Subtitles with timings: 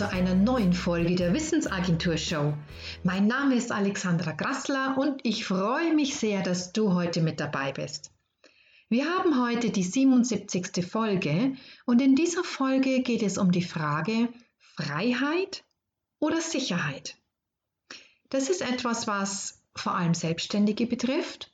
[0.00, 2.54] Zu einer neuen Folge der Wissensagentur Show.
[3.04, 7.72] Mein Name ist Alexandra Grassler und ich freue mich sehr, dass du heute mit dabei
[7.72, 8.10] bist.
[8.88, 10.86] Wir haben heute die 77.
[10.86, 11.54] Folge
[11.84, 15.64] und in dieser Folge geht es um die Frage Freiheit
[16.18, 17.18] oder Sicherheit.
[18.30, 21.52] Das ist etwas, was vor allem Selbstständige betrifft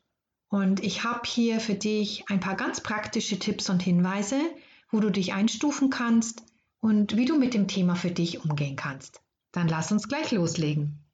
[0.50, 4.38] und ich habe hier für dich ein paar ganz praktische Tipps und Hinweise,
[4.92, 6.44] wo du dich einstufen kannst,
[6.86, 9.20] und wie du mit dem Thema für dich umgehen kannst.
[9.50, 11.04] Dann lass uns gleich loslegen.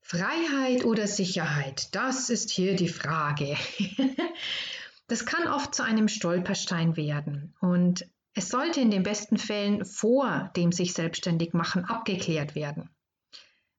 [0.00, 3.54] Freiheit oder Sicherheit, das ist hier die Frage.
[5.06, 10.50] das kann oft zu einem Stolperstein werden und es sollte in den besten Fällen vor
[10.56, 12.88] dem sich selbstständig machen abgeklärt werden.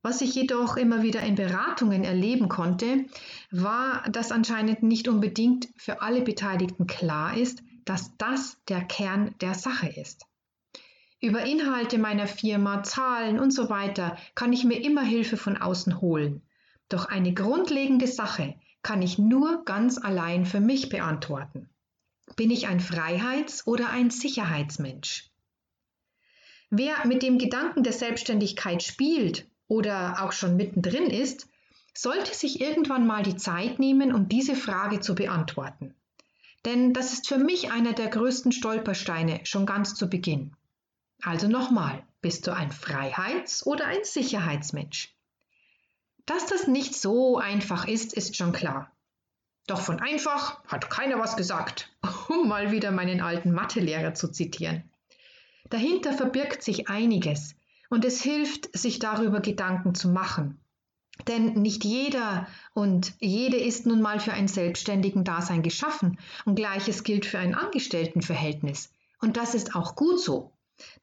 [0.03, 3.05] Was ich jedoch immer wieder in Beratungen erleben konnte,
[3.50, 9.55] war, dass anscheinend nicht unbedingt für alle Beteiligten klar ist, dass das der Kern der
[9.55, 10.28] Sache ist.
[11.21, 16.02] Über Inhalte meiner Firma, Zahlen und so weiter kann ich mir immer Hilfe von außen
[16.02, 16.41] holen.
[16.89, 21.69] Doch eine grundlegende Sache kann ich nur ganz allein für mich beantworten.
[22.35, 25.31] Bin ich ein Freiheits- oder ein Sicherheitsmensch?
[26.69, 31.47] Wer mit dem Gedanken der Selbstständigkeit spielt oder auch schon mittendrin ist,
[31.94, 35.95] sollte sich irgendwann mal die Zeit nehmen, um diese Frage zu beantworten.
[36.66, 40.55] Denn das ist für mich einer der größten Stolpersteine schon ganz zu Beginn.
[41.21, 45.16] Also nochmal, bist du ein Freiheits- oder ein Sicherheitsmensch?
[46.25, 48.91] Dass das nicht so einfach ist, ist schon klar.
[49.67, 51.91] Doch von einfach hat keiner was gesagt,
[52.30, 54.89] um mal wieder meinen alten Mathelehrer zu zitieren.
[55.69, 57.55] Dahinter verbirgt sich einiges
[57.89, 60.59] und es hilft, sich darüber Gedanken zu machen.
[61.28, 67.03] Denn nicht jeder und jede ist nun mal für ein selbstständigen Dasein geschaffen und gleiches
[67.03, 68.91] gilt für ein Angestelltenverhältnis.
[69.22, 70.51] Und das ist auch gut so.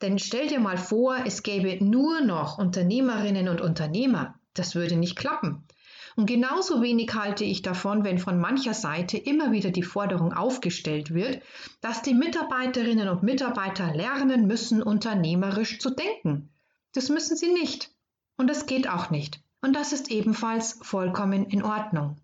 [0.00, 4.38] Denn stell dir mal vor, es gäbe nur noch Unternehmerinnen und Unternehmer.
[4.54, 5.64] Das würde nicht klappen.
[6.14, 11.14] Und genauso wenig halte ich davon, wenn von mancher Seite immer wieder die Forderung aufgestellt
[11.14, 11.42] wird,
[11.80, 16.50] dass die Mitarbeiterinnen und Mitarbeiter lernen müssen, unternehmerisch zu denken.
[16.92, 17.90] Das müssen sie nicht.
[18.36, 19.40] Und das geht auch nicht.
[19.62, 22.16] Und das ist ebenfalls vollkommen in Ordnung.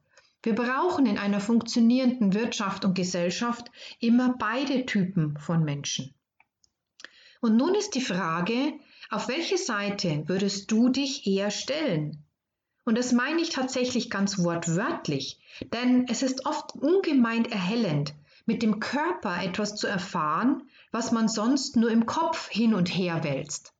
[0.42, 3.70] Wir brauchen in einer funktionierenden Wirtschaft und Gesellschaft
[4.00, 6.14] immer beide Typen von Menschen.
[7.40, 8.72] Und nun ist die Frage,
[9.10, 12.24] auf welche Seite würdest du dich eher stellen?
[12.84, 15.38] Und das meine ich tatsächlich ganz wortwörtlich,
[15.72, 18.14] denn es ist oft ungemein erhellend,
[18.46, 23.22] mit dem Körper etwas zu erfahren, was man sonst nur im Kopf hin und her
[23.24, 23.74] wälzt.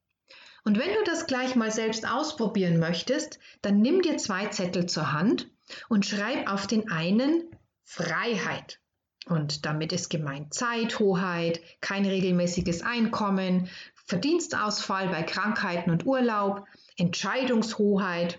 [0.65, 5.13] Und wenn du das gleich mal selbst ausprobieren möchtest, dann nimm dir zwei Zettel zur
[5.13, 5.51] Hand
[5.89, 7.45] und schreib auf den einen
[7.85, 8.79] Freiheit
[9.29, 13.69] und damit ist gemeint Zeithoheit, kein regelmäßiges Einkommen,
[14.07, 16.65] Verdienstausfall bei Krankheiten und Urlaub,
[16.97, 18.39] Entscheidungshoheit.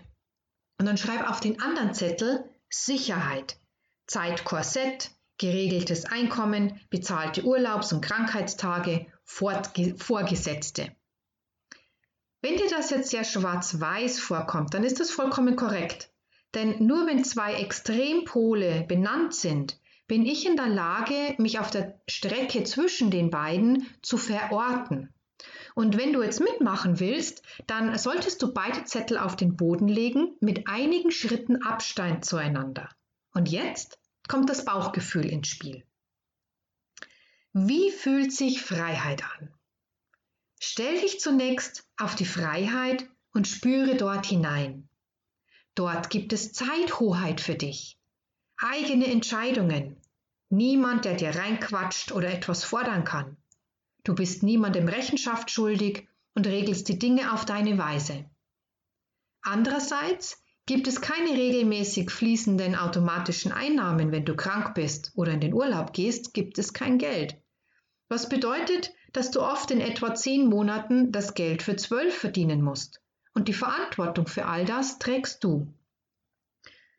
[0.78, 3.56] Und dann schreib auf den anderen Zettel Sicherheit,
[4.06, 10.90] Zeitkorsett, geregeltes Einkommen, bezahlte Urlaubs- und Krankheitstage, Vorgesetzte.
[12.42, 16.10] Wenn dir das jetzt sehr schwarz-weiß vorkommt, dann ist das vollkommen korrekt.
[16.54, 19.79] Denn nur wenn zwei Extrempole benannt sind,
[20.10, 25.14] bin ich in der Lage, mich auf der Strecke zwischen den beiden zu verorten.
[25.76, 30.34] Und wenn du jetzt mitmachen willst, dann solltest du beide Zettel auf den Boden legen
[30.40, 32.88] mit einigen Schritten Abstand zueinander.
[33.34, 35.84] Und jetzt kommt das Bauchgefühl ins Spiel.
[37.52, 39.54] Wie fühlt sich Freiheit an?
[40.58, 44.88] Stell dich zunächst auf die Freiheit und spüre dort hinein.
[45.76, 47.96] Dort gibt es Zeithoheit für dich,
[48.56, 49.99] eigene Entscheidungen,
[50.50, 53.36] Niemand, der dir reinquatscht oder etwas fordern kann.
[54.04, 58.28] Du bist niemandem Rechenschaft schuldig und regelst die Dinge auf deine Weise.
[59.42, 65.54] Andererseits gibt es keine regelmäßig fließenden automatischen Einnahmen, wenn du krank bist oder in den
[65.54, 67.36] Urlaub gehst, gibt es kein Geld.
[68.08, 73.00] Was bedeutet, dass du oft in etwa zehn Monaten das Geld für zwölf verdienen musst.
[73.34, 75.72] Und die Verantwortung für all das trägst du.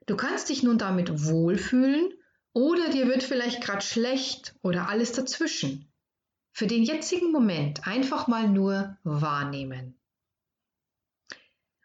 [0.05, 2.13] Du kannst dich nun damit wohlfühlen
[2.53, 5.92] oder dir wird vielleicht gerade schlecht oder alles dazwischen.
[6.53, 9.98] Für den jetzigen Moment einfach mal nur wahrnehmen.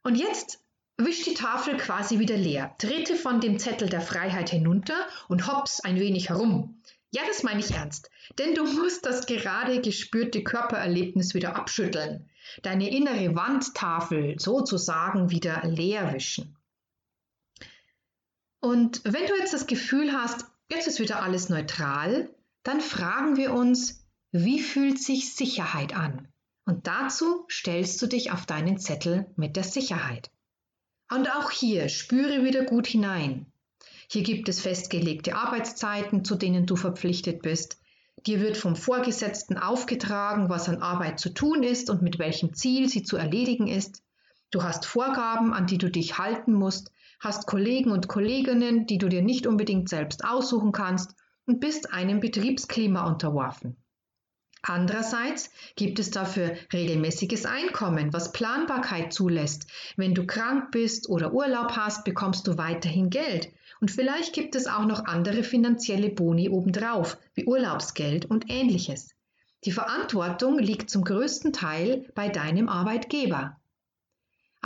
[0.03, 0.61] Und jetzt
[0.99, 4.95] wisch die Tafel quasi wieder leer, trete von dem Zettel der Freiheit hinunter
[5.29, 6.81] und hops ein wenig herum.
[7.13, 12.29] Ja, das meine ich ernst, denn du musst das gerade gespürte Körpererlebnis wieder abschütteln,
[12.63, 16.57] deine innere Wandtafel sozusagen wieder leer wischen.
[18.61, 22.31] Und wenn du jetzt das Gefühl hast, Jetzt ist wieder alles neutral.
[22.63, 26.29] Dann fragen wir uns, wie fühlt sich Sicherheit an?
[26.65, 30.31] Und dazu stellst du dich auf deinen Zettel mit der Sicherheit.
[31.09, 33.47] Und auch hier spüre wieder gut hinein.
[34.11, 37.79] Hier gibt es festgelegte Arbeitszeiten, zu denen du verpflichtet bist.
[38.27, 42.89] Dir wird vom Vorgesetzten aufgetragen, was an Arbeit zu tun ist und mit welchem Ziel
[42.89, 44.03] sie zu erledigen ist.
[44.51, 46.91] Du hast Vorgaben, an die du dich halten musst,
[47.21, 51.15] hast Kollegen und Kolleginnen, die du dir nicht unbedingt selbst aussuchen kannst
[51.47, 53.77] und bist einem Betriebsklima unterworfen.
[54.63, 59.69] Andererseits gibt es dafür regelmäßiges Einkommen, was Planbarkeit zulässt.
[59.97, 63.53] Wenn du krank bist oder Urlaub hast, bekommst du weiterhin Geld.
[63.81, 69.11] Und vielleicht gibt es auch noch andere finanzielle Boni obendrauf, wie Urlaubsgeld und ähnliches.
[69.65, 73.61] Die Verantwortung liegt zum größten Teil bei deinem Arbeitgeber.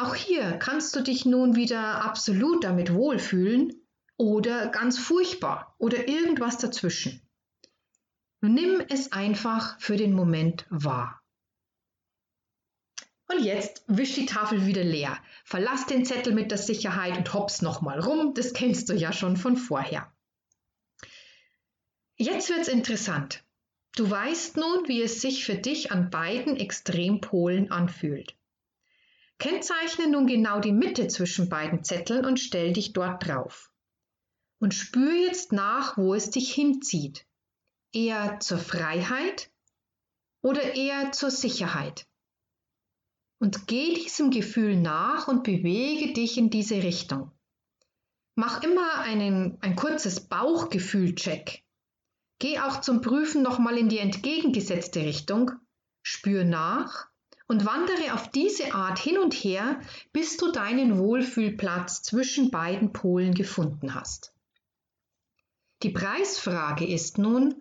[0.01, 3.87] Auch hier kannst du dich nun wieder absolut damit wohlfühlen
[4.17, 7.21] oder ganz furchtbar oder irgendwas dazwischen.
[8.41, 11.21] Nimm es einfach für den Moment wahr.
[13.31, 15.19] Und jetzt wisch die Tafel wieder leer.
[15.45, 18.33] Verlass den Zettel mit der Sicherheit und hops nochmal rum.
[18.33, 20.11] Das kennst du ja schon von vorher.
[22.17, 23.45] Jetzt wird's interessant.
[23.97, 28.35] Du weißt nun, wie es sich für dich an beiden Extrempolen anfühlt.
[29.41, 33.73] Kennzeichne nun genau die Mitte zwischen beiden Zetteln und stell dich dort drauf.
[34.61, 37.27] Und spür jetzt nach, wo es dich hinzieht
[37.93, 39.51] eher zur Freiheit
[40.43, 42.07] oder eher zur Sicherheit?
[43.41, 47.33] Und geh diesem Gefühl nach und bewege dich in diese Richtung.
[48.37, 51.65] Mach immer einen, ein kurzes Bauchgefühl-Check.
[52.39, 55.53] Geh auch zum Prüfen nochmal in die entgegengesetzte Richtung,
[56.03, 57.10] spür nach
[57.51, 59.81] und wandere auf diese Art hin und her,
[60.13, 64.33] bis du deinen Wohlfühlplatz zwischen beiden Polen gefunden hast.
[65.83, 67.61] Die Preisfrage ist nun,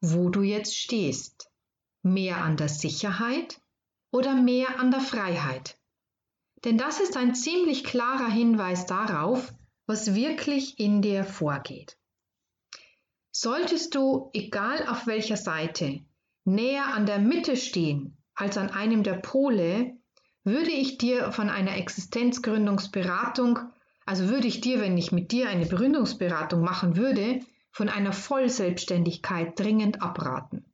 [0.00, 1.52] wo du jetzt stehst.
[2.02, 3.60] Mehr an der Sicherheit
[4.10, 5.78] oder mehr an der Freiheit?
[6.64, 9.54] Denn das ist ein ziemlich klarer Hinweis darauf,
[9.86, 11.96] was wirklich in dir vorgeht.
[13.30, 16.00] Solltest du, egal auf welcher Seite,
[16.42, 19.96] näher an der Mitte stehen als an einem der Pole,
[20.44, 23.58] würde ich dir von einer Existenzgründungsberatung,
[24.06, 27.40] also würde ich dir, wenn ich mit dir eine Gründungsberatung machen würde,
[27.72, 30.64] von einer Vollselbstständigkeit dringend abraten.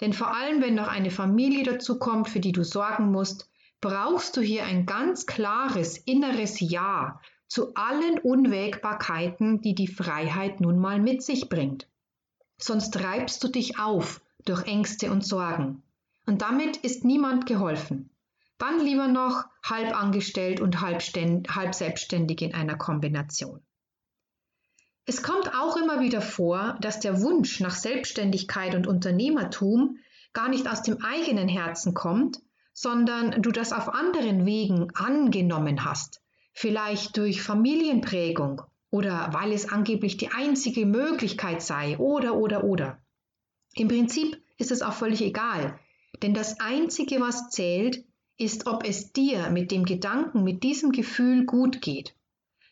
[0.00, 3.50] Denn vor allem, wenn noch eine Familie dazu kommt, für die du sorgen musst,
[3.80, 10.78] brauchst du hier ein ganz klares inneres Ja zu allen Unwägbarkeiten, die die Freiheit nun
[10.78, 11.88] mal mit sich bringt.
[12.56, 15.83] Sonst treibst du dich auf durch Ängste und Sorgen.
[16.26, 18.10] Und damit ist niemand geholfen.
[18.58, 23.60] Dann lieber noch halb angestellt und halb, halb selbstständig in einer Kombination.
[25.06, 29.98] Es kommt auch immer wieder vor, dass der Wunsch nach Selbstständigkeit und Unternehmertum
[30.32, 32.40] gar nicht aus dem eigenen Herzen kommt,
[32.72, 36.22] sondern du das auf anderen Wegen angenommen hast,
[36.52, 42.98] vielleicht durch Familienprägung oder weil es angeblich die einzige Möglichkeit sei oder oder oder.
[43.74, 45.78] Im Prinzip ist es auch völlig egal,
[46.24, 48.02] denn das Einzige, was zählt,
[48.38, 52.14] ist, ob es dir mit dem Gedanken, mit diesem Gefühl gut geht.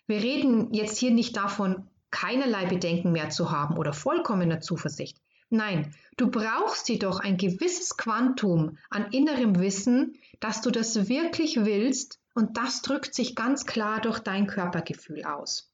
[0.07, 5.19] Wir reden jetzt hier nicht davon, keinerlei Bedenken mehr zu haben oder vollkommener Zuversicht.
[5.51, 12.21] Nein, du brauchst jedoch ein gewisses Quantum an innerem Wissen, dass du das wirklich willst
[12.35, 15.71] und das drückt sich ganz klar durch dein Körpergefühl aus.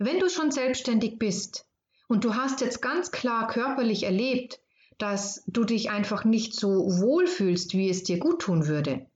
[0.00, 1.68] Wenn du schon selbstständig bist
[2.08, 4.58] und du hast jetzt ganz klar körperlich erlebt,
[4.98, 9.06] dass du dich einfach nicht so wohl fühlst, wie es dir gut tun würde,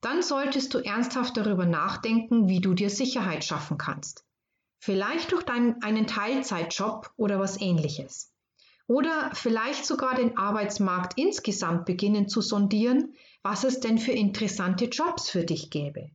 [0.00, 4.24] dann solltest du ernsthaft darüber nachdenken, wie du dir Sicherheit schaffen kannst.
[4.78, 8.32] Vielleicht durch deinen, einen Teilzeitjob oder was ähnliches.
[8.86, 15.30] Oder vielleicht sogar den Arbeitsmarkt insgesamt beginnen zu sondieren, was es denn für interessante Jobs
[15.30, 16.10] für dich gäbe.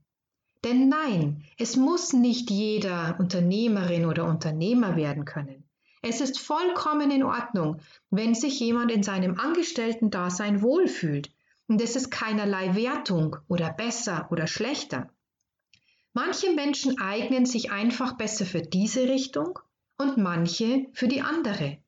[0.63, 5.64] Denn nein, es muss nicht jeder Unternehmerin oder Unternehmer werden können.
[6.07, 7.81] Es ist vollkommen in Ordnung,
[8.11, 11.31] wenn sich jemand in seinem Angestellten-Dasein wohlfühlt.
[11.67, 15.09] Und es ist keinerlei Wertung oder besser oder schlechter.
[16.13, 19.57] Manche Menschen eignen sich einfach besser für diese Richtung
[19.97, 21.79] und manche für die andere.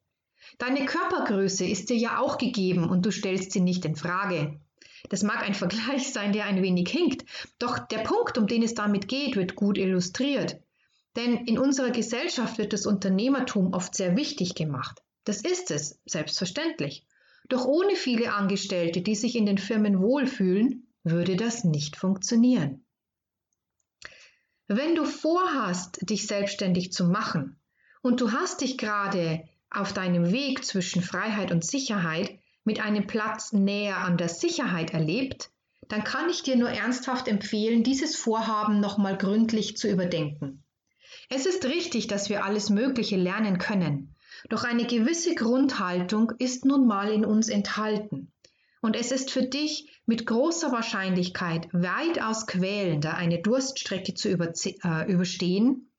[0.58, 4.60] Deine Körpergröße ist dir ja auch gegeben und du stellst sie nicht in Frage.
[5.10, 7.24] Das mag ein Vergleich sein, der ein wenig hinkt,
[7.60, 10.60] doch der Punkt, um den es damit geht, wird gut illustriert.
[11.18, 15.02] Denn in unserer Gesellschaft wird das Unternehmertum oft sehr wichtig gemacht.
[15.24, 17.08] Das ist es, selbstverständlich.
[17.50, 22.86] Doch ohne viele Angestellte, die sich in den Firmen wohlfühlen, würde das nicht funktionieren.
[24.68, 27.60] Wenn du vorhast, dich selbstständig zu machen
[28.04, 33.54] und du hast dich gerade auf deinem Weg zwischen Freiheit und Sicherheit, mit einem Platz
[33.54, 35.50] näher an der Sicherheit erlebt,
[35.88, 40.64] dann kann ich dir nur ernsthaft empfehlen, dieses Vorhaben nochmal gründlich zu überdenken.
[41.30, 44.16] Es ist richtig, dass wir alles Mögliche lernen können,
[44.50, 48.32] doch eine gewisse Grundhaltung ist nun mal in uns enthalten.
[48.82, 55.92] Und es ist für dich mit großer Wahrscheinlichkeit weitaus quälender, eine Durststrecke zu äh, überstehen,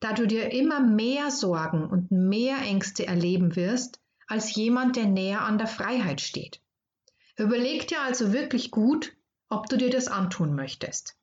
[0.00, 5.42] da du dir immer mehr Sorgen und mehr Ängste erleben wirst, als jemand, der näher
[5.42, 6.60] an der Freiheit steht.
[7.36, 9.16] Überleg dir also wirklich gut,
[9.48, 11.16] ob du dir das antun möchtest.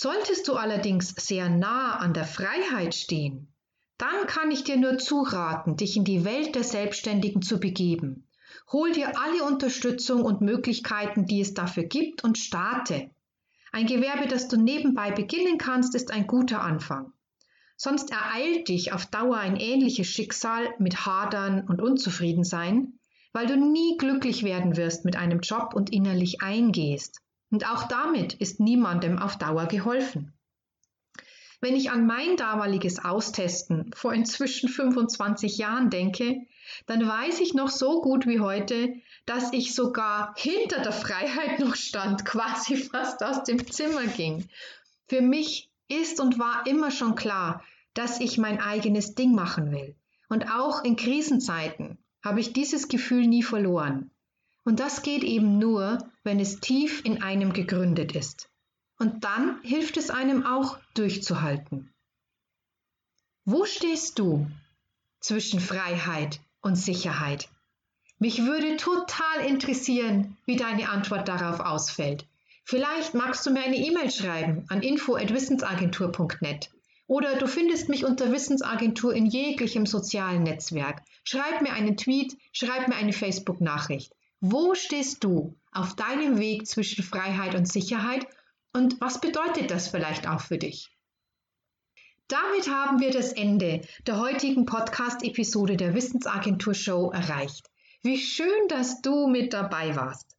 [0.00, 3.52] Solltest du allerdings sehr nah an der Freiheit stehen,
[3.96, 8.28] dann kann ich dir nur zuraten, dich in die Welt der Selbstständigen zu begeben
[8.70, 13.10] Hol dir alle Unterstützung und Möglichkeiten, die es dafür gibt und starte.
[13.72, 17.12] Ein Gewerbe, das du nebenbei beginnen kannst, ist ein guter Anfang.
[17.76, 23.00] Sonst ereilt dich auf Dauer ein ähnliches Schicksal mit Hadern und Unzufriedensein,
[23.32, 27.20] weil du nie glücklich werden wirst mit einem Job und innerlich eingehst.
[27.50, 30.32] Und auch damit ist niemandem auf Dauer geholfen.
[31.60, 36.46] Wenn ich an mein damaliges Austesten vor inzwischen 25 Jahren denke,
[36.86, 38.94] dann weiß ich noch so gut wie heute,
[39.26, 44.48] dass ich sogar hinter der Freiheit noch stand, quasi fast aus dem Zimmer ging.
[45.08, 47.64] Für mich ist und war immer schon klar,
[47.94, 49.96] dass ich mein eigenes Ding machen will.
[50.28, 54.10] Und auch in Krisenzeiten habe ich dieses Gefühl nie verloren.
[54.68, 58.50] Und das geht eben nur, wenn es tief in einem gegründet ist.
[58.98, 61.94] Und dann hilft es einem auch durchzuhalten.
[63.46, 64.46] Wo stehst du
[65.20, 67.48] zwischen Freiheit und Sicherheit?
[68.18, 72.26] Mich würde total interessieren, wie deine Antwort darauf ausfällt.
[72.62, 76.68] Vielleicht magst du mir eine E-Mail schreiben an info@wissensagentur.net
[77.06, 81.00] oder du findest mich unter Wissensagentur in jeglichem sozialen Netzwerk.
[81.24, 84.12] Schreib mir einen Tweet, schreib mir eine Facebook-Nachricht.
[84.40, 88.24] Wo stehst du auf deinem Weg zwischen Freiheit und Sicherheit
[88.72, 90.96] und was bedeutet das vielleicht auch für dich?
[92.28, 97.68] Damit haben wir das Ende der heutigen Podcast-Episode der Wissensagentur Show erreicht.
[98.02, 100.36] Wie schön, dass du mit dabei warst.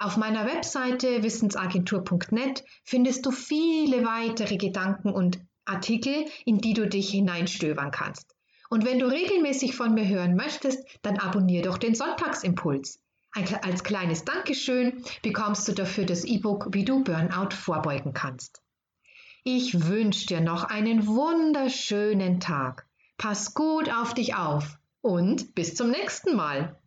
[0.00, 7.10] Auf meiner Webseite wissensagentur.net findest du viele weitere Gedanken und Artikel, in die du dich
[7.10, 8.34] hineinstöbern kannst.
[8.70, 12.98] Und wenn du regelmäßig von mir hören möchtest, dann abonniere doch den Sonntagsimpuls.
[13.36, 18.62] Als kleines Dankeschön bekommst du dafür das E-Book, wie du Burnout vorbeugen kannst.
[19.44, 22.86] Ich wünsche dir noch einen wunderschönen Tag.
[23.18, 26.80] Pass gut auf dich auf und bis zum nächsten Mal.